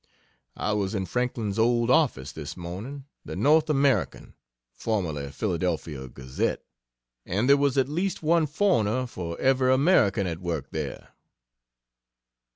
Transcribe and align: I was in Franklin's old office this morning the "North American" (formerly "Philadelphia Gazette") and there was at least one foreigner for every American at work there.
I 0.57 0.73
was 0.73 0.95
in 0.95 1.05
Franklin's 1.05 1.59
old 1.59 1.91
office 1.91 2.31
this 2.31 2.57
morning 2.57 3.05
the 3.23 3.35
"North 3.35 3.69
American" 3.69 4.33
(formerly 4.73 5.29
"Philadelphia 5.29 6.07
Gazette") 6.07 6.65
and 7.23 7.47
there 7.47 7.55
was 7.55 7.77
at 7.77 7.87
least 7.87 8.23
one 8.23 8.47
foreigner 8.47 9.05
for 9.05 9.39
every 9.39 9.71
American 9.71 10.25
at 10.25 10.39
work 10.39 10.71
there. 10.71 11.09